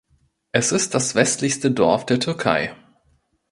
Es 0.51 0.71
ist 0.71 0.95
das 0.95 1.13
westlichste 1.13 1.69
Dorf 1.69 2.07
der 2.07 2.19
Türkei. 2.19 2.73